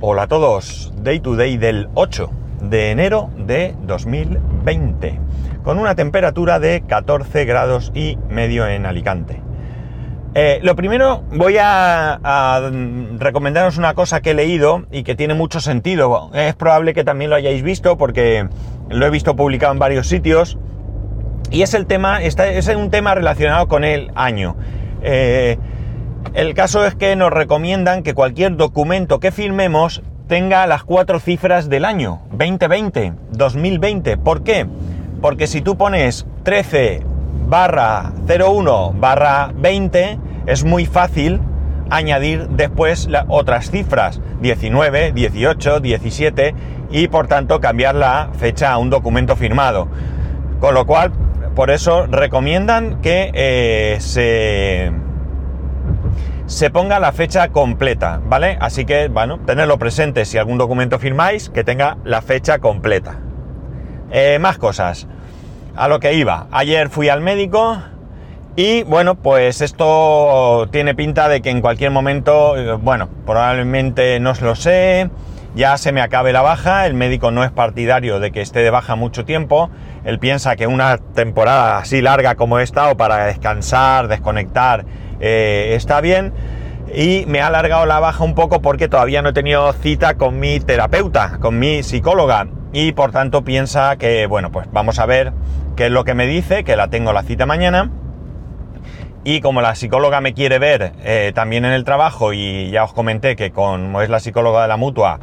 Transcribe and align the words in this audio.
Hola 0.00 0.22
a 0.22 0.26
todos, 0.28 0.92
Day 1.02 1.18
to 1.18 1.34
Day 1.34 1.56
del 1.56 1.88
8 1.94 2.30
de 2.62 2.92
enero 2.92 3.30
de 3.36 3.74
2020, 3.82 5.18
con 5.64 5.76
una 5.80 5.96
temperatura 5.96 6.60
de 6.60 6.84
14 6.86 7.44
grados 7.44 7.90
y 7.96 8.16
medio 8.28 8.68
en 8.68 8.86
Alicante. 8.86 9.42
Eh, 10.36 10.60
lo 10.62 10.76
primero, 10.76 11.24
voy 11.32 11.56
a, 11.60 12.70
recomendaros 13.18 13.76
una 13.76 13.94
cosa 13.94 14.20
que 14.20 14.30
he 14.30 14.34
leído 14.34 14.84
y 14.92 15.02
que 15.02 15.16
tiene 15.16 15.34
mucho 15.34 15.58
sentido. 15.58 16.30
Es 16.32 16.54
probable 16.54 16.94
que 16.94 17.02
también 17.02 17.30
lo 17.30 17.34
hayáis 17.34 17.64
visto 17.64 17.98
porque 17.98 18.48
lo 18.88 19.04
he 19.04 19.10
visto 19.10 19.34
publicado 19.34 19.72
en 19.72 19.80
varios 19.80 20.06
sitios. 20.06 20.58
Y 21.50 21.62
es 21.62 21.74
el 21.74 21.86
tema, 21.86 22.22
es 22.22 22.68
un 22.68 22.92
tema 22.92 23.16
relacionado 23.16 23.66
con 23.66 23.82
el 23.82 24.12
año. 24.14 24.54
Eh, 25.02 25.58
el 26.34 26.54
caso 26.54 26.84
es 26.84 26.94
que 26.94 27.16
nos 27.16 27.32
recomiendan 27.32 28.02
que 28.02 28.14
cualquier 28.14 28.56
documento 28.56 29.20
que 29.20 29.32
firmemos 29.32 30.02
tenga 30.28 30.66
las 30.66 30.84
cuatro 30.84 31.20
cifras 31.20 31.68
del 31.68 31.84
año, 31.84 32.20
2020, 32.32 33.14
2020. 33.32 34.18
¿Por 34.18 34.42
qué? 34.42 34.66
Porque 35.20 35.46
si 35.46 35.62
tú 35.62 35.76
pones 35.76 36.26
13 36.44 37.02
barra 37.48 38.12
01 38.28 38.94
barra 38.98 39.52
20, 39.56 40.18
es 40.46 40.64
muy 40.64 40.86
fácil 40.86 41.40
añadir 41.90 42.48
después 42.50 43.08
otras 43.28 43.70
cifras, 43.70 44.20
19, 44.40 45.12
18, 45.12 45.80
17, 45.80 46.54
y 46.90 47.08
por 47.08 47.26
tanto 47.26 47.60
cambiar 47.60 47.94
la 47.94 48.30
fecha 48.38 48.72
a 48.72 48.78
un 48.78 48.90
documento 48.90 49.34
firmado. 49.34 49.88
Con 50.60 50.74
lo 50.74 50.86
cual, 50.86 51.12
por 51.54 51.70
eso 51.70 52.06
recomiendan 52.06 53.00
que 53.00 53.30
eh, 53.34 53.96
se 54.00 54.92
se 56.48 56.70
ponga 56.70 56.98
la 56.98 57.12
fecha 57.12 57.50
completa, 57.50 58.22
¿vale? 58.24 58.56
Así 58.60 58.86
que, 58.86 59.08
bueno, 59.08 59.38
tenerlo 59.44 59.78
presente 59.78 60.24
si 60.24 60.38
algún 60.38 60.56
documento 60.56 60.98
firmáis, 60.98 61.50
que 61.50 61.62
tenga 61.62 61.98
la 62.04 62.22
fecha 62.22 62.58
completa. 62.58 63.16
Eh, 64.10 64.38
más 64.40 64.56
cosas. 64.56 65.06
A 65.76 65.88
lo 65.88 66.00
que 66.00 66.14
iba. 66.14 66.46
Ayer 66.50 66.88
fui 66.88 67.10
al 67.10 67.20
médico 67.20 67.76
y, 68.56 68.82
bueno, 68.84 69.16
pues 69.16 69.60
esto 69.60 70.68
tiene 70.72 70.94
pinta 70.94 71.28
de 71.28 71.42
que 71.42 71.50
en 71.50 71.60
cualquier 71.60 71.90
momento, 71.90 72.56
eh, 72.56 72.72
bueno, 72.72 73.10
probablemente 73.26 74.18
no 74.18 74.32
lo 74.40 74.54
sé, 74.54 75.10
ya 75.58 75.76
se 75.76 75.90
me 75.90 76.00
acabe 76.00 76.32
la 76.32 76.40
baja, 76.40 76.86
el 76.86 76.94
médico 76.94 77.32
no 77.32 77.42
es 77.42 77.50
partidario 77.50 78.20
de 78.20 78.30
que 78.30 78.40
esté 78.40 78.60
de 78.60 78.70
baja 78.70 78.94
mucho 78.94 79.24
tiempo, 79.24 79.70
él 80.04 80.20
piensa 80.20 80.54
que 80.54 80.68
una 80.68 80.98
temporada 80.98 81.78
así 81.78 82.00
larga 82.00 82.36
como 82.36 82.60
esta 82.60 82.88
o 82.90 82.96
para 82.96 83.24
descansar, 83.24 84.06
desconectar, 84.06 84.84
eh, 85.18 85.72
está 85.74 86.00
bien. 86.00 86.32
Y 86.94 87.24
me 87.26 87.40
ha 87.40 87.48
alargado 87.48 87.86
la 87.86 87.98
baja 87.98 88.22
un 88.22 88.36
poco 88.36 88.62
porque 88.62 88.86
todavía 88.86 89.20
no 89.20 89.30
he 89.30 89.32
tenido 89.32 89.72
cita 89.72 90.14
con 90.14 90.38
mi 90.38 90.60
terapeuta, 90.60 91.38
con 91.40 91.58
mi 91.58 91.82
psicóloga. 91.82 92.46
Y 92.72 92.92
por 92.92 93.10
tanto 93.10 93.42
piensa 93.42 93.96
que, 93.96 94.26
bueno, 94.26 94.52
pues 94.52 94.68
vamos 94.70 95.00
a 95.00 95.06
ver 95.06 95.32
qué 95.74 95.86
es 95.86 95.92
lo 95.92 96.04
que 96.04 96.14
me 96.14 96.28
dice, 96.28 96.62
que 96.62 96.76
la 96.76 96.86
tengo 96.86 97.12
la 97.12 97.24
cita 97.24 97.46
mañana. 97.46 97.90
Y 99.24 99.40
como 99.40 99.60
la 99.60 99.74
psicóloga 99.74 100.20
me 100.20 100.34
quiere 100.34 100.60
ver 100.60 100.92
eh, 101.02 101.32
también 101.34 101.64
en 101.64 101.72
el 101.72 101.82
trabajo 101.82 102.32
y 102.32 102.70
ya 102.70 102.84
os 102.84 102.92
comenté 102.92 103.34
que 103.34 103.50
como 103.50 104.00
es 104.00 104.08
la 104.08 104.20
psicóloga 104.20 104.62
de 104.62 104.68
la 104.68 104.76
mutua, 104.76 105.18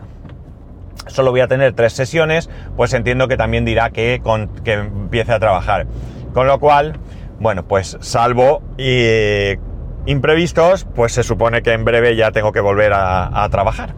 solo 1.08 1.32
voy 1.32 1.42
a 1.42 1.48
tener 1.48 1.74
tres 1.74 1.94
sesiones, 1.94 2.50
pues 2.76 2.94
entiendo 2.94 3.28
que 3.28 3.38
también 3.38 3.66
dirá 3.66 3.90
que, 3.90 4.22
con, 4.24 4.48
que 4.64 4.74
empiece 4.74 5.32
a 5.32 5.40
trabajar. 5.40 5.88
Con 6.34 6.48
lo 6.48 6.60
cual, 6.60 7.00
bueno, 7.40 7.68
pues 7.68 7.98
salvo 8.02 8.62
y 8.78 9.58
imprevistos, 10.06 10.86
pues 10.96 11.14
se 11.14 11.24
supone 11.24 11.62
que 11.62 11.74
en 11.74 11.86
breve 11.86 12.16
ya 12.16 12.32
tengo 12.32 12.52
que 12.52 12.60
volver 12.60 12.92
a, 12.94 13.48
trabajar. 13.50 13.96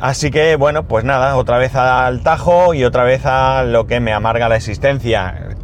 Así 0.00 0.30
que 0.30 0.56
bueno, 0.56 0.88
pues 0.88 1.04
nada, 1.04 1.36
otra 1.36 1.58
vez 1.58 1.74
al 1.74 2.22
tajo 2.22 2.72
y 2.72 2.84
otra 2.84 3.04
vez 3.04 3.26
a 3.26 3.64
lo 3.64 3.86
que 3.86 4.00
me 4.00 4.12
amarga 4.12 4.48
la 4.48 4.56
existencia. 4.56 5.56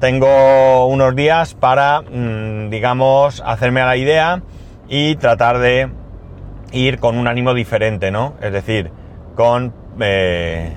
Tengo 0.00 0.86
unos 0.86 1.14
días 1.14 1.54
para, 1.54 2.00
mm, 2.00 2.70
digamos, 2.70 3.42
hacerme 3.44 3.82
a 3.82 3.86
la 3.86 3.96
idea 3.96 4.42
y 4.88 5.14
tratar 5.16 5.58
de 5.58 5.90
ir 6.72 6.98
con 6.98 7.18
un 7.18 7.28
ánimo 7.28 7.54
diferente, 7.54 8.10
¿no? 8.10 8.34
Es 8.40 8.52
decir, 8.52 8.90
con, 9.34 9.72
eh, 10.00 10.72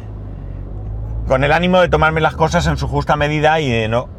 con 1.28 1.44
el 1.44 1.52
ánimo 1.52 1.82
de 1.82 1.90
tomarme 1.90 2.22
las 2.22 2.36
cosas 2.36 2.68
en 2.68 2.78
su 2.78 2.88
justa 2.88 3.16
medida 3.16 3.60
y 3.60 3.70
de 3.70 3.88
no 3.88 4.10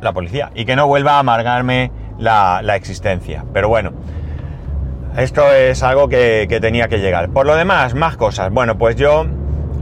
la 0.00 0.12
policía 0.12 0.50
y 0.54 0.64
que 0.64 0.76
no 0.76 0.86
vuelva 0.86 1.14
a 1.14 1.18
amargarme 1.20 1.90
la, 2.18 2.60
existencia. 2.76 3.44
Pero 3.52 3.68
bueno, 3.68 3.92
esto 5.16 5.50
es 5.52 5.82
algo 5.82 6.08
que, 6.08 6.58
tenía 6.60 6.88
que 6.88 6.98
llegar. 6.98 7.30
Por 7.30 7.46
lo 7.46 7.56
demás, 7.56 7.94
más 7.94 8.16
cosas. 8.16 8.50
Bueno, 8.52 8.78
pues 8.78 8.96
yo 8.96 9.26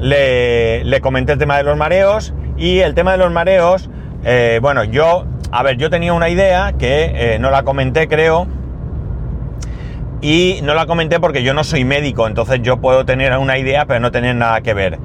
le, 0.00 0.84
le 0.84 1.00
comenté 1.00 1.32
el 1.32 1.38
tema 1.38 1.56
de 1.56 1.62
los 1.62 1.76
mareos 1.76 2.34
y 2.56 2.80
el 2.80 2.94
tema 2.94 3.12
de 3.12 3.18
los 3.18 3.30
mareos, 3.30 3.90
eh, 4.24 4.58
bueno, 4.62 4.84
yo, 4.84 5.26
a 5.50 5.62
ver, 5.62 5.76
yo 5.76 5.90
tenía 5.90 6.12
una 6.12 6.28
idea 6.28 6.72
que 6.78 7.34
eh, 7.34 7.38
no 7.38 7.50
la 7.50 7.64
comenté, 7.64 8.08
creo. 8.08 8.46
Y 10.20 10.60
no 10.62 10.74
la 10.74 10.86
comenté 10.86 11.20
porque 11.20 11.42
yo 11.42 11.52
no 11.52 11.62
soy 11.62 11.84
médico, 11.84 12.26
entonces 12.26 12.60
yo 12.62 12.78
puedo 12.80 13.04
tener 13.04 13.36
una 13.36 13.58
idea, 13.58 13.84
pero 13.86 14.00
no 14.00 14.10
tener 14.10 14.34
nada 14.34 14.60
que 14.62 14.74
ver. 14.74 14.98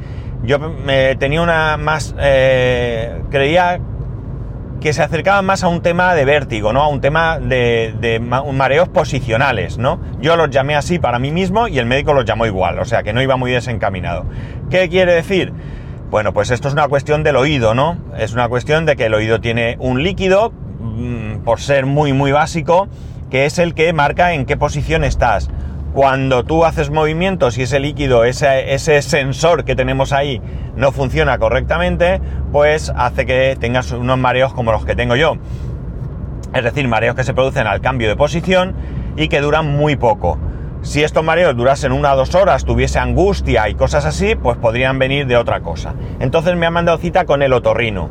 Yo 0.43 0.57
me 0.59 1.15
tenía 1.15 1.41
una 1.41 1.77
más, 1.77 2.15
eh, 2.17 3.21
creía 3.29 3.79
que 4.81 4.93
se 4.93 5.03
acercaban 5.03 5.45
más 5.45 5.63
a 5.63 5.67
un 5.67 5.81
tema 5.81 6.15
de 6.15 6.25
vértigo, 6.25 6.73
¿no? 6.73 6.81
A 6.81 6.87
un 6.87 7.01
tema 7.01 7.39
de, 7.39 8.19
mareos 8.51 8.89
posicionales, 8.89 9.77
¿no? 9.77 10.01
Yo 10.19 10.35
los 10.35 10.49
llamé 10.49 10.75
así 10.75 10.97
para 10.97 11.19
mí 11.19 11.31
mismo 11.31 11.67
y 11.67 11.77
el 11.77 11.85
médico 11.85 12.13
los 12.13 12.25
llamó 12.25 12.47
igual, 12.47 12.79
o 12.79 12.85
sea 12.85 13.03
que 13.03 13.13
no 13.13 13.21
iba 13.21 13.37
muy 13.37 13.51
desencaminado. 13.51 14.25
¿Qué 14.69 14.89
quiere 14.89 15.13
decir? 15.13 15.53
Bueno, 16.09 16.33
pues 16.33 16.49
esto 16.49 16.67
es 16.67 16.73
una 16.73 16.87
cuestión 16.87 17.21
del 17.23 17.35
oído, 17.35 17.75
¿no? 17.75 17.97
Es 18.17 18.33
una 18.33 18.49
cuestión 18.49 18.85
de 18.85 18.95
que 18.95 19.05
el 19.05 19.13
oído 19.13 19.39
tiene 19.39 19.77
un 19.79 20.03
líquido, 20.03 20.51
mm, 20.51 21.43
por 21.43 21.61
ser 21.61 21.85
muy, 21.85 22.11
muy 22.11 22.31
básico, 22.31 22.89
que 23.31 23.45
es 23.45 23.57
el 23.57 23.73
que 23.73 23.91
marca 23.93 24.33
en 24.33 24.45
qué 24.45 24.57
posición 24.57 25.03
estás 25.03 25.49
cuando 25.93 26.43
tú 26.43 26.63
haces 26.63 26.89
movimientos 26.89 27.57
y 27.57 27.63
ese 27.63 27.79
líquido, 27.79 28.23
ese, 28.23 29.01
sensor 29.01 29.65
que 29.65 29.75
tenemos 29.75 30.13
ahí 30.13 30.41
no 30.75 30.91
funciona 30.91 31.37
correctamente, 31.37 32.21
pues 32.51 32.91
hace 32.95 33.25
que 33.25 33.57
tengas 33.59 33.91
unos 33.91 34.17
mareos 34.17 34.53
como 34.53 34.71
los 34.71 34.85
que 34.85 34.95
tengo 34.95 35.15
yo. 35.15 35.35
Es 36.53 36.63
decir, 36.63 36.87
mareos 36.87 37.15
que 37.15 37.23
se 37.23 37.33
producen 37.33 37.67
al 37.67 37.81
cambio 37.81 38.07
de 38.07 38.15
posición 38.15 38.73
y 39.17 39.27
que 39.27 39.41
duran 39.41 39.75
muy 39.75 39.95
poco. 39.95 40.37
Si 40.81 41.03
estos 41.03 41.23
mareos 41.23 41.55
durasen 41.55 41.91
una 41.91 42.13
o 42.13 42.17
dos 42.17 42.35
horas, 42.35 42.65
tuviese 42.65 42.99
angustia 42.99 43.69
y 43.69 43.75
cosas 43.75 44.05
así, 44.05 44.35
pues 44.35 44.57
podrían 44.57 44.97
venir 44.97 45.27
de 45.27 45.37
otra 45.37 45.59
cosa. 45.59 45.93
Entonces 46.19 46.55
me 46.55 46.65
ha 46.65 46.71
mandado 46.71 46.97
cita 46.97 47.25
con 47.25 47.41
el 47.41 47.53
otorrino. 47.53 48.09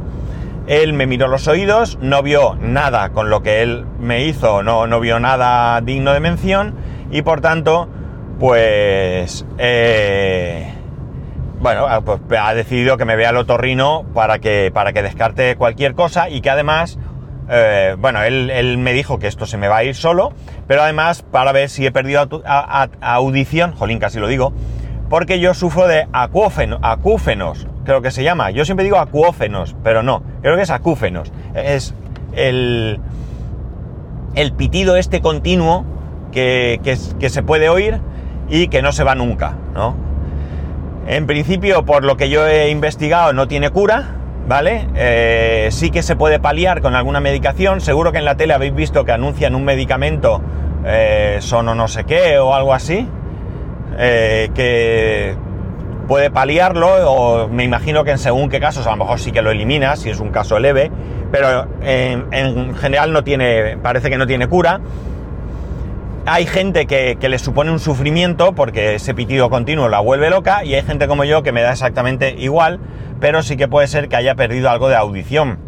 Él 0.70 0.92
me 0.92 1.08
miró 1.08 1.26
los 1.26 1.48
oídos, 1.48 1.98
no 2.00 2.22
vio 2.22 2.54
nada 2.54 3.08
con 3.08 3.28
lo 3.28 3.42
que 3.42 3.60
él 3.60 3.86
me 3.98 4.22
hizo, 4.22 4.62
no, 4.62 4.86
no 4.86 5.00
vio 5.00 5.18
nada 5.18 5.80
digno 5.80 6.12
de 6.12 6.20
mención 6.20 6.76
y 7.10 7.22
por 7.22 7.40
tanto, 7.40 7.88
pues, 8.38 9.44
eh, 9.58 10.72
bueno, 11.58 11.86
ah, 11.88 12.02
pues 12.02 12.20
ha 12.40 12.54
decidido 12.54 12.96
que 12.98 13.04
me 13.04 13.16
vea 13.16 13.30
el 13.30 13.36
otorrino 13.38 14.04
para 14.14 14.38
que, 14.38 14.70
para 14.72 14.92
que 14.92 15.02
descarte 15.02 15.56
cualquier 15.56 15.96
cosa 15.96 16.30
y 16.30 16.40
que 16.40 16.50
además, 16.50 17.00
eh, 17.48 17.96
bueno, 17.98 18.22
él, 18.22 18.78
me 18.78 18.92
dijo 18.92 19.18
que 19.18 19.26
esto 19.26 19.46
se 19.46 19.56
me 19.56 19.66
va 19.66 19.78
a 19.78 19.82
ir 19.82 19.96
solo, 19.96 20.32
pero 20.68 20.82
además 20.82 21.22
para 21.22 21.50
ver 21.50 21.68
si 21.68 21.84
he 21.84 21.90
perdido 21.90 22.44
audición, 23.00 23.72
jolín, 23.72 23.98
casi 23.98 24.20
lo 24.20 24.28
digo, 24.28 24.52
porque 25.08 25.40
yo 25.40 25.52
sufro 25.52 25.88
de 25.88 26.06
acúfenos, 26.12 27.66
creo 27.84 28.02
que 28.02 28.10
se 28.10 28.22
llama. 28.22 28.50
Yo 28.50 28.64
siempre 28.64 28.84
digo 28.84 28.98
acuófenos, 28.98 29.76
pero 29.82 30.02
no, 30.02 30.22
creo 30.42 30.56
que 30.56 30.62
es 30.62 30.70
acúfenos. 30.70 31.32
Es 31.54 31.94
el, 32.34 33.00
el 34.34 34.52
pitido 34.52 34.96
este 34.96 35.20
continuo 35.20 35.84
que, 36.30 36.80
se 37.28 37.42
puede 37.42 37.68
oír 37.68 38.00
y 38.48 38.68
que 38.68 38.82
no 38.82 38.92
se 38.92 39.04
va 39.04 39.14
nunca, 39.14 39.56
¿no? 39.74 39.94
En 41.06 41.26
principio, 41.26 41.84
por 41.84 42.04
lo 42.04 42.16
que 42.16 42.28
yo 42.28 42.46
he 42.46 42.70
investigado, 42.70 43.32
no 43.32 43.48
tiene 43.48 43.70
cura, 43.70 44.16
¿vale? 44.46 44.86
Eh, 44.94 45.68
sí 45.72 45.90
que 45.90 46.02
se 46.02 46.14
puede 46.14 46.38
paliar 46.38 46.82
con 46.82 46.94
alguna 46.94 47.20
medicación. 47.20 47.80
Seguro 47.80 48.12
que 48.12 48.18
en 48.18 48.24
la 48.24 48.36
tele 48.36 48.54
habéis 48.54 48.74
visto 48.74 49.04
que 49.04 49.12
anuncian 49.12 49.54
un 49.54 49.64
medicamento, 49.64 50.40
eh, 50.84 51.38
son 51.40 51.68
o 51.68 51.74
no 51.74 51.88
sé 51.88 52.04
qué, 52.04 52.38
o 52.38 52.54
algo 52.54 52.74
así, 52.74 53.08
eh, 53.98 54.50
que 54.54 55.34
puede 56.10 56.28
paliarlo, 56.28 56.88
o 57.08 57.46
me 57.46 57.62
imagino 57.62 58.02
que 58.02 58.10
en 58.10 58.18
según 58.18 58.48
qué 58.48 58.58
casos, 58.58 58.84
a 58.88 58.90
lo 58.90 58.96
mejor 58.96 59.20
sí 59.20 59.30
que 59.30 59.42
lo 59.42 59.52
elimina, 59.52 59.94
si 59.94 60.10
es 60.10 60.18
un 60.18 60.30
caso 60.30 60.58
leve, 60.58 60.90
pero 61.30 61.68
en, 61.82 62.26
en 62.32 62.74
general 62.74 63.12
no 63.12 63.22
tiene, 63.22 63.78
parece 63.78 64.10
que 64.10 64.18
no 64.18 64.26
tiene 64.26 64.48
cura 64.48 64.80
hay 66.26 66.46
gente 66.46 66.86
que, 66.86 67.16
le 67.20 67.38
supone 67.38 67.70
un 67.70 67.78
sufrimiento 67.78 68.54
porque 68.54 68.94
ese 68.94 69.14
pitido 69.14 69.50
continuo 69.50 69.88
la 69.88 70.00
vuelve 70.00 70.30
loca 70.30 70.64
y 70.64 70.74
hay 70.74 70.82
gente 70.82 71.08
como 71.08 71.24
yo 71.24 71.42
que 71.42 71.52
me 71.52 71.62
da 71.62 71.72
exactamente 71.72 72.34
igual, 72.38 72.78
pero 73.20 73.42
sí 73.42 73.56
que 73.56 73.68
puede 73.68 73.86
ser 73.86 74.08
que 74.08 74.16
haya 74.16 74.34
perdido 74.34 74.70
algo 74.70 74.88
de 74.88 74.96
audición. 74.96 75.58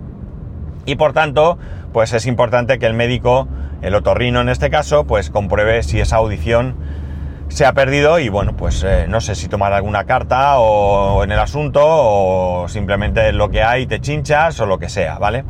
Y 0.85 0.97
por 0.97 1.13
tanto, 1.13 1.59
pues 1.93 2.13
es 2.13 2.27
importante 2.27 2.79
que 2.79 2.87
el 2.87 2.95
médico, 2.95 3.49
el 3.81 3.95
otorrino 3.95 4.41
en 4.41 4.49
este 4.49 4.71
caso, 4.71 5.05
pues 5.05 5.31
compruebe 5.31 5.83
si 5.83 6.01
esa 6.01 6.17
audición 6.17 6.77
se 7.53 7.67
ha 7.67 7.73
perdido 7.75 8.19
y 8.19 8.29
bueno, 8.29 8.57
pues 8.57 8.83
eh, 8.83 9.07
no 9.09 9.21
sé 9.21 9.35
si 9.35 9.49
tomar 9.49 9.73
alguna 9.73 10.05
carta 10.05 10.59
o 10.59 11.23
en 11.23 11.33
el 11.33 11.39
asunto 11.39 11.81
o 11.85 12.69
simplemente 12.69 13.33
lo 13.33 13.51
que 13.51 13.63
hay, 13.63 13.87
te 13.87 14.01
chinchas 14.01 14.59
o 14.61 14.67
lo 14.67 14.79
que 14.79 14.89
sea, 14.89 15.19
¿vale? 15.19 15.45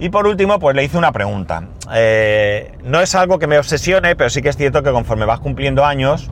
Y 0.00 0.08
por 0.08 0.26
último, 0.26 0.58
pues 0.58 0.74
le 0.74 0.82
hice 0.82 0.98
una 0.98 1.12
pregunta. 1.12 1.64
Eh, 1.92 2.72
no 2.84 3.00
es 3.00 3.14
algo 3.14 3.38
que 3.38 3.46
me 3.46 3.58
obsesione, 3.58 4.16
pero 4.16 4.30
sí 4.30 4.42
que 4.42 4.48
es 4.48 4.56
cierto 4.56 4.82
que 4.82 4.90
conforme 4.90 5.26
vas 5.26 5.40
cumpliendo 5.40 5.84
años, 5.84 6.30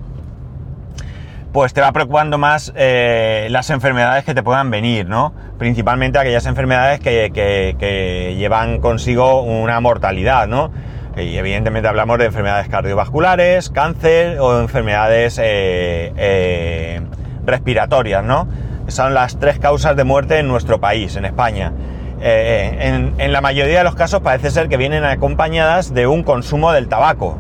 pues 1.53 1.75
te 1.75 1.81
va 1.81 1.93
preocupando 1.93 2.39
más 2.39 2.73
eh, 2.77 3.47
las 3.51 3.71
enfermedades 3.71 4.25
que 4.25 4.35
te 4.35 4.43
puedan 4.43 4.71
venir, 4.71 5.07
¿no? 5.07 5.33
Principalmente 5.59 6.19
aquellas 6.19 6.47
enfermedades 6.47 7.01
que, 7.01 8.35
llevan 8.37 8.81
consigo 8.81 9.43
una 9.43 9.81
mortalidad, 9.81 10.49
¿no? 10.49 10.73
Y 11.19 11.37
evidentemente 11.37 11.89
hablamos 11.89 12.19
de 12.19 12.27
enfermedades 12.27 12.69
cardiovasculares, 12.69 13.71
cáncer 13.71 14.39
o 14.39 14.61
enfermedades 14.61 15.39
eh, 15.43 17.01
respiratorias, 17.45 18.25
¿no? 18.25 18.49
Son 18.87 19.15
las 19.15 19.39
tres 19.39 19.59
causas 19.59 19.97
de 19.97 20.05
muerte 20.05 20.39
en 20.39 20.49
nuestro 20.49 20.81
país, 20.81 21.17
en 21.17 21.25
España. 21.25 21.73
Eh, 22.21 23.13
en, 23.19 23.33
la 23.33 23.41
mayoría 23.41 23.79
de 23.79 23.85
los 23.85 23.95
casos 23.95 24.21
parece 24.23 24.51
ser 24.51 24.69
que 24.69 24.77
vienen 24.77 25.05
acompañadas 25.05 25.95
de 25.95 26.07
un 26.07 26.23
consumo 26.23 26.73
del 26.73 26.89
tabaco, 26.89 27.39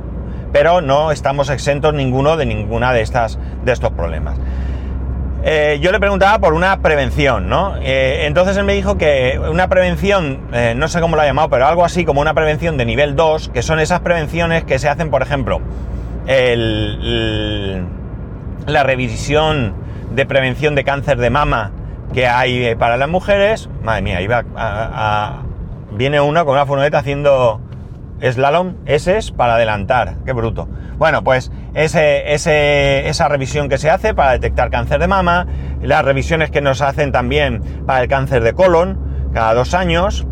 pero 0.52 0.80
no 0.80 1.10
estamos 1.10 1.50
exentos 1.50 1.94
ninguno 1.94 2.36
de 2.36 2.46
ninguna 2.46 2.92
de, 2.92 3.02
estas, 3.02 3.38
de 3.64 3.72
estos 3.72 3.92
problemas. 3.92 4.38
Eh, 5.44 5.78
yo 5.80 5.92
le 5.92 6.00
preguntaba 6.00 6.38
por 6.38 6.52
una 6.52 6.80
prevención, 6.80 7.48
¿no? 7.48 7.76
Eh, 7.80 8.26
entonces 8.26 8.56
él 8.56 8.64
me 8.64 8.74
dijo 8.74 8.98
que 8.98 9.40
una 9.50 9.68
prevención, 9.68 10.40
no 10.76 10.88
sé 10.88 11.00
cómo 11.00 11.16
lo 11.16 11.22
ha 11.22 11.26
llamado, 11.26 11.48
pero 11.48 11.66
algo 11.66 11.84
así 11.84 12.04
como 12.04 12.20
una 12.20 12.34
prevención 12.34 12.76
de 12.76 12.84
nivel 12.84 13.14
2, 13.16 13.50
que 13.50 13.62
son 13.62 13.78
esas 13.80 14.00
prevenciones 14.00 14.64
que 14.64 14.78
se 14.78 14.88
hacen, 14.88 15.10
por 15.10 15.22
ejemplo, 15.22 15.60
la 18.66 18.82
revisión 18.82 19.74
de 20.10 20.26
prevención 20.26 20.74
de 20.74 20.84
cáncer 20.84 21.18
de 21.18 21.30
mama 21.30 21.72
que 22.12 22.26
hay 22.26 22.64
eh, 22.64 22.76
para 22.76 22.96
las 22.96 23.08
mujeres. 23.08 23.68
Madre 23.82 24.02
mía, 24.02 24.18
viene 25.92 26.20
uno 26.20 26.44
con 26.44 26.54
una 26.54 26.66
furgoneta 26.66 26.98
haciendo 26.98 27.60
slalom 28.20 28.74
ese 28.86 29.16
es 29.16 29.30
para 29.30 29.54
adelantar. 29.54 30.16
Qué 30.24 30.32
bruto. 30.32 30.68
Bueno, 30.98 31.22
pues 31.22 31.52
esa 31.74 33.28
revisión 33.28 33.68
que 33.68 33.78
se 33.78 33.90
hace 33.90 34.14
para 34.14 34.32
detectar 34.32 34.70
cáncer 34.70 35.00
de 35.00 35.08
mama, 35.08 35.46
las 35.82 36.04
revisiones 36.04 36.50
que 36.50 36.60
nos 36.60 36.82
hacen 36.82 37.12
también 37.12 37.84
para 37.86 38.02
el 38.02 38.08
cáncer 38.08 38.42
de 38.42 38.52
colon 38.52 39.30
cada 39.32 39.54
dos 39.54 39.74
años. 39.74 40.26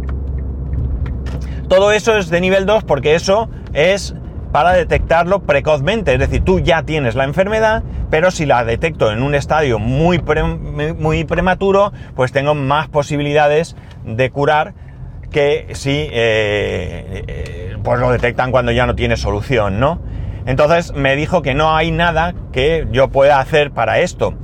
Todo 1.69 1.93
eso 1.93 2.17
es 2.17 2.31
de 2.31 2.41
nivel 2.41 2.67
2 2.67 2.85
porque 2.85 3.15
eso 3.15 3.49
es 3.73 4.15
para 4.53 4.73
detectarlo 4.73 5.41
precozmente, 5.41 6.15
es 6.15 6.19
decir, 6.19 6.43
tú 6.43 6.61
ya 6.61 6.85
tienes 6.85 7.15
la 7.15 7.25
enfermedad, 7.25 7.83
pero 8.09 8.31
si 8.31 8.47
la 8.47 8.65
detecto 8.65 9.11
en 9.13 9.23
un 9.23 9.35
estadio 9.35 9.79
muy, 9.79 10.23
muy 10.99 11.25
prematuro, 11.25 11.93
pues 12.15 12.33
tengo 12.33 12.55
más 12.55 12.89
posibilidades 12.89 13.77
de 14.07 14.31
curar 14.31 14.75
que 15.31 15.69
si 15.73 16.09
eh, 16.11 17.25
eh, 17.27 17.77
pues 17.83 18.01
lo 18.01 18.11
detectan 18.11 18.51
cuando 18.51 18.73
ya 18.73 18.87
no 18.87 18.95
tiene 18.95 19.17
solución, 19.17 19.81
¿no? 19.81 20.01
Entonces 20.47 20.93
me 20.95 21.17
dijo 21.17 21.43
que 21.43 21.55
no 21.55 21.77
hay 21.77 21.91
nada 21.91 22.35
que 22.53 22.87
yo 22.91 23.09
pueda 23.09 23.41
hacer 23.41 23.73
para 23.73 24.01
esto, 24.01 24.35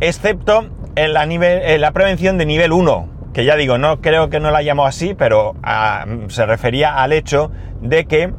excepto 0.00 0.70
en 0.94 1.12
la, 1.12 1.92
prevención 1.92 2.38
de 2.38 2.46
nivel 2.46 2.72
1, 2.72 3.08
que 3.32 3.44
ya 3.44 3.56
digo, 3.56 3.78
no 3.78 4.00
creo 4.00 4.30
que 4.30 4.40
no 4.40 4.50
la 4.50 4.62
llamo 4.62 4.86
así, 4.86 5.14
pero 5.14 5.56
ah, 5.62 6.06
se 6.28 6.46
refería 6.46 7.02
al 7.02 7.12
hecho 7.12 7.50
de 7.80 8.04
que 8.04 8.32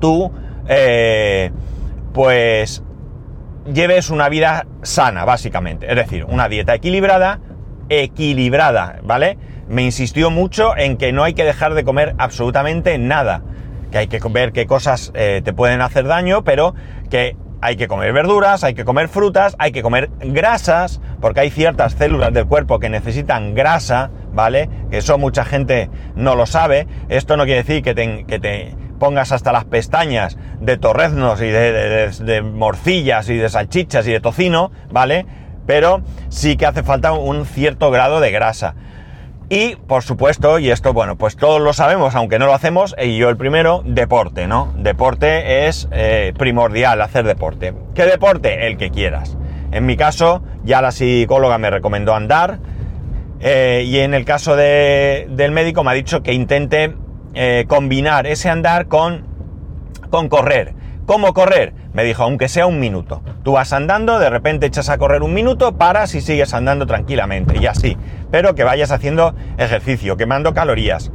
tú, 0.00 0.32
eh, 0.68 1.50
pues, 2.12 2.82
lleves 3.72 4.10
una 4.10 4.28
vida 4.28 4.66
sana, 4.82 5.24
básicamente. 5.24 5.88
Es 5.88 5.96
decir, 5.96 6.24
una 6.24 6.48
dieta 6.48 6.74
equilibrada, 6.74 7.40
equilibrada, 7.88 9.00
¿vale? 9.02 9.38
Me 9.68 9.82
insistió 9.82 10.30
mucho 10.30 10.76
en 10.76 10.96
que 10.96 11.12
no 11.12 11.24
hay 11.24 11.34
que 11.34 11.44
dejar 11.44 11.74
de 11.74 11.84
comer 11.84 12.14
absolutamente 12.18 12.98
nada, 12.98 13.42
que 13.90 13.98
hay 13.98 14.06
que 14.08 14.20
ver 14.30 14.52
qué 14.52 14.66
cosas 14.66 15.12
eh, 15.14 15.42
te 15.44 15.52
pueden 15.52 15.80
hacer 15.80 16.06
daño, 16.06 16.44
pero 16.44 16.74
que 17.10 17.36
hay 17.60 17.76
que 17.76 17.86
comer 17.86 18.12
verduras, 18.12 18.64
hay 18.64 18.74
que 18.74 18.84
comer 18.84 19.08
frutas, 19.08 19.54
hay 19.58 19.70
que 19.70 19.82
comer 19.82 20.10
grasas, 20.20 21.00
porque 21.20 21.40
hay 21.40 21.50
ciertas 21.50 21.92
células 21.92 22.32
del 22.32 22.46
cuerpo 22.46 22.80
que 22.80 22.88
necesitan 22.88 23.54
grasa, 23.54 24.10
¿vale? 24.32 24.68
Eso 24.90 25.16
mucha 25.16 25.44
gente 25.44 25.88
no 26.16 26.34
lo 26.34 26.46
sabe. 26.46 26.88
Esto 27.08 27.36
no 27.36 27.44
quiere 27.44 27.62
decir 27.62 27.82
que 27.82 28.24
que 28.26 28.38
te 28.40 28.74
pongas 29.02 29.32
hasta 29.32 29.50
las 29.50 29.64
pestañas 29.64 30.38
de 30.60 30.76
torreznos 30.76 31.40
y 31.40 31.48
de, 31.48 32.40
morcillas 32.40 33.28
y 33.30 33.36
de 33.36 33.48
salchichas 33.48 34.06
y 34.06 34.12
de 34.12 34.20
tocino, 34.20 34.70
¿vale? 34.92 35.26
Pero 35.66 36.02
sí 36.28 36.56
que 36.56 36.66
hace 36.66 36.84
falta 36.84 37.10
un 37.10 37.44
cierto 37.44 37.90
grado 37.90 38.20
de 38.20 38.30
grasa. 38.30 38.76
Y, 39.52 39.76
por 39.76 40.02
supuesto, 40.02 40.58
y 40.58 40.70
esto, 40.70 40.94
bueno, 40.94 41.16
pues 41.16 41.36
todos 41.36 41.60
lo 41.60 41.74
sabemos, 41.74 42.14
aunque 42.14 42.38
no 42.38 42.46
lo 42.46 42.54
hacemos, 42.54 42.96
y 42.98 43.18
yo 43.18 43.28
el 43.28 43.36
primero, 43.36 43.82
deporte, 43.84 44.46
¿no? 44.46 44.72
Deporte 44.78 45.68
es 45.68 45.90
eh, 45.92 46.32
primordial, 46.38 47.02
hacer 47.02 47.26
deporte. 47.26 47.74
¿Qué 47.94 48.06
deporte? 48.06 48.66
El 48.66 48.78
que 48.78 48.88
quieras. 48.88 49.36
En 49.70 49.84
mi 49.84 49.98
caso, 49.98 50.42
ya 50.64 50.80
la 50.80 50.90
psicóloga 50.90 51.58
me 51.58 51.68
recomendó 51.68 52.14
andar, 52.14 52.60
eh, 53.40 53.84
y 53.86 53.98
en 53.98 54.14
el 54.14 54.24
caso 54.24 54.56
del 54.56 55.50
médico 55.50 55.84
me 55.84 55.90
ha 55.90 55.94
dicho 55.94 56.22
que 56.22 56.32
intente 56.32 56.94
eh, 57.34 57.66
combinar 57.68 58.26
ese 58.26 58.48
andar 58.48 58.88
con, 58.88 59.26
con 60.08 60.30
correr. 60.30 60.72
¿Cómo 61.04 61.34
correr? 61.34 61.74
Me 61.94 62.04
dijo, 62.04 62.22
aunque 62.22 62.48
sea 62.48 62.66
un 62.66 62.80
minuto. 62.80 63.22
Tú 63.42 63.52
vas 63.52 63.72
andando, 63.72 64.18
de 64.18 64.30
repente 64.30 64.66
echas 64.66 64.88
a 64.88 64.98
correr 64.98 65.22
un 65.22 65.34
minuto, 65.34 65.76
paras 65.76 66.14
y 66.14 66.20
sigues 66.20 66.54
andando 66.54 66.86
tranquilamente, 66.86 67.58
y 67.60 67.66
así. 67.66 67.96
Pero 68.30 68.54
que 68.54 68.64
vayas 68.64 68.90
haciendo 68.90 69.34
ejercicio, 69.58 70.16
quemando 70.16 70.54
calorías. 70.54 71.12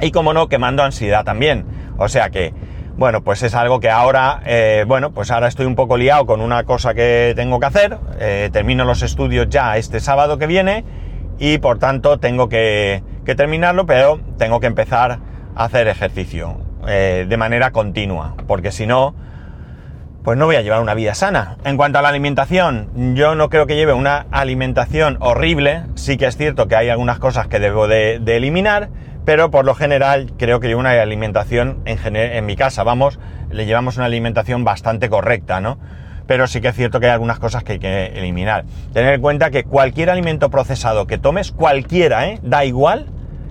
Y 0.00 0.10
como 0.10 0.32
no, 0.32 0.48
quemando 0.48 0.82
ansiedad 0.82 1.24
también. 1.24 1.66
O 1.98 2.08
sea 2.08 2.30
que, 2.30 2.54
bueno, 2.96 3.22
pues 3.22 3.42
es 3.42 3.54
algo 3.54 3.78
que 3.80 3.90
ahora, 3.90 4.40
eh, 4.46 4.84
bueno, 4.86 5.12
pues 5.12 5.30
ahora 5.30 5.48
estoy 5.48 5.66
un 5.66 5.74
poco 5.74 5.96
liado 5.96 6.24
con 6.26 6.40
una 6.40 6.64
cosa 6.64 6.94
que 6.94 7.34
tengo 7.36 7.60
que 7.60 7.66
hacer. 7.66 7.98
Eh, 8.18 8.50
termino 8.52 8.84
los 8.84 9.02
estudios 9.02 9.48
ya 9.50 9.76
este 9.76 10.00
sábado 10.00 10.38
que 10.38 10.46
viene 10.46 10.84
y 11.38 11.58
por 11.58 11.78
tanto 11.78 12.18
tengo 12.18 12.48
que, 12.48 13.02
terminarlo, 13.24 13.86
pero 13.86 14.20
tengo 14.38 14.60
que 14.60 14.66
empezar 14.66 15.18
a 15.54 15.64
hacer 15.64 15.88
ejercicio 15.88 16.58
eh, 16.86 17.26
de 17.28 17.36
manera 17.36 17.70
continua, 17.70 18.34
porque 18.46 18.72
si 18.72 18.86
no, 18.86 19.14
pues 20.24 20.36
no 20.38 20.46
voy 20.46 20.56
a 20.56 20.62
llevar 20.62 20.80
una 20.80 20.94
vida 20.94 21.14
sana. 21.14 21.56
En 21.64 21.76
cuanto 21.76 21.98
a 21.98 22.02
la 22.02 22.08
alimentación, 22.08 23.14
yo 23.14 23.34
no 23.34 23.48
creo 23.48 23.66
que 23.66 23.76
lleve 23.76 23.92
una 23.92 24.26
alimentación 24.30 25.16
horrible, 25.20 25.82
sí 25.94 26.16
que 26.16 26.26
es 26.26 26.36
cierto 26.36 26.68
que 26.68 26.76
hay 26.76 26.88
algunas 26.88 27.18
cosas 27.18 27.46
que 27.48 27.60
debo 27.60 27.86
de, 27.88 28.16
eliminar, 28.26 28.88
pero 29.24 29.50
por 29.50 29.64
lo 29.64 29.74
general 29.74 30.32
creo 30.36 30.60
que 30.60 30.68
llevo 30.68 30.80
una 30.80 31.00
alimentación 31.00 31.78
en, 31.84 32.16
en 32.16 32.46
mi 32.46 32.56
casa, 32.56 32.82
vamos, 32.82 33.18
le 33.50 33.66
llevamos 33.66 33.96
una 33.96 34.06
alimentación 34.06 34.64
bastante 34.64 35.08
correcta, 35.08 35.60
¿no? 35.60 35.78
pero 36.26 36.46
sí 36.46 36.60
que 36.60 36.68
es 36.68 36.74
cierto 36.74 37.00
que 37.00 37.06
hay 37.06 37.12
algunas 37.12 37.38
cosas 37.38 37.62
que 37.64 37.72
hay 37.72 37.78
que 37.78 38.06
eliminar. 38.18 38.64
Tener 38.92 39.14
en 39.14 39.20
cuenta 39.20 39.50
que 39.50 39.64
cualquier 39.64 40.10
alimento 40.10 40.50
procesado 40.50 41.06
que 41.06 41.18
tomes, 41.18 41.52
cualquiera, 41.52 42.28
¿eh? 42.28 42.40
da 42.42 42.64
igual, 42.64 43.06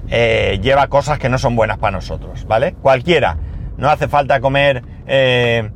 eh, 0.09 0.59
lleva 0.61 0.87
cosas 0.87 1.19
que 1.19 1.29
no 1.29 1.37
son 1.37 1.55
buenas 1.55 1.77
para 1.77 1.91
nosotros, 1.91 2.45
¿vale? 2.45 2.73
Cualquiera. 2.81 3.37
No 3.77 3.89
hace 3.89 4.07
falta 4.07 4.39
comer 4.39 4.83
eh, 5.07 5.71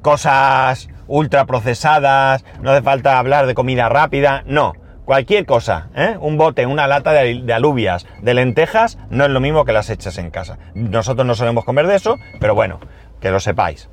cosas 0.00 0.88
ultra 1.06 1.44
procesadas, 1.46 2.44
no 2.60 2.70
hace 2.70 2.82
falta 2.82 3.18
hablar 3.18 3.46
de 3.46 3.54
comida 3.54 3.88
rápida, 3.88 4.44
no. 4.46 4.74
Cualquier 5.04 5.44
cosa, 5.46 5.88
¿eh? 5.96 6.16
un 6.20 6.38
bote, 6.38 6.64
una 6.64 6.86
lata 6.86 7.12
de, 7.12 7.42
de, 7.42 7.52
alubias, 7.52 8.06
de 8.20 8.34
lentejas, 8.34 8.98
no 9.10 9.24
es 9.24 9.30
lo 9.30 9.40
mismo 9.40 9.64
que 9.64 9.72
las 9.72 9.90
hechas 9.90 10.16
en 10.16 10.30
casa. 10.30 10.58
Nosotros 10.74 11.26
no 11.26 11.34
solemos 11.34 11.64
comer 11.64 11.88
de 11.88 11.96
eso, 11.96 12.18
pero 12.38 12.54
bueno, 12.54 12.78
que 13.20 13.30
lo 13.30 13.40
sepáis. 13.40 13.88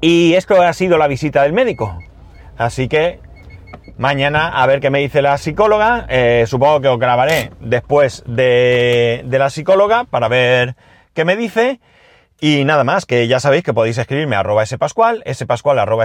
Y 0.00 0.34
esto 0.34 0.62
ha 0.62 0.72
sido 0.72 0.98
la 0.98 1.08
visita 1.08 1.42
del 1.42 1.52
médico. 1.52 1.98
Así 2.56 2.88
que 2.88 3.20
mañana 3.98 4.48
a 4.48 4.66
ver 4.66 4.80
qué 4.80 4.90
me 4.90 5.00
dice 5.00 5.22
la 5.22 5.38
psicóloga. 5.38 6.06
Eh, 6.08 6.44
supongo 6.46 6.80
que 6.80 6.88
os 6.88 6.98
grabaré 6.98 7.50
después 7.60 8.22
de, 8.26 9.24
la 9.28 9.50
psicóloga 9.50 10.04
para 10.04 10.28
ver 10.28 10.76
qué 11.14 11.24
me 11.24 11.36
dice. 11.36 11.80
Y 12.38 12.64
nada 12.64 12.84
más, 12.84 13.06
que 13.06 13.26
ya 13.28 13.40
sabéis 13.40 13.64
que 13.64 13.72
podéis 13.72 13.96
escribirme 13.96 14.36
a 14.36 14.40
arroba 14.40 14.66
spascual, 14.66 15.24
spascual 15.32 15.78
arroba 15.78 16.04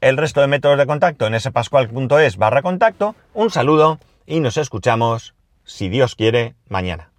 el 0.00 0.16
resto 0.16 0.40
de 0.40 0.46
métodos 0.46 0.78
de 0.78 0.86
contacto 0.86 1.26
en 1.26 1.38
spascual.es 1.38 2.36
barra 2.38 2.62
contacto. 2.62 3.14
Un 3.34 3.50
saludo 3.50 3.98
y 4.26 4.40
nos 4.40 4.56
escuchamos, 4.56 5.34
si 5.64 5.90
Dios 5.90 6.14
quiere, 6.14 6.54
mañana. 6.68 7.10